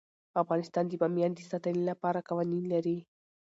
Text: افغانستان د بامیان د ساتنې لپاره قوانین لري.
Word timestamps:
افغانستان 0.41 0.85
د 0.87 0.93
بامیان 1.01 1.31
د 1.35 1.39
ساتنې 1.51 1.81
لپاره 1.91 2.25
قوانین 2.29 2.63
لري. 2.73 2.97